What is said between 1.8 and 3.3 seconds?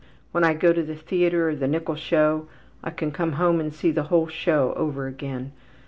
show I can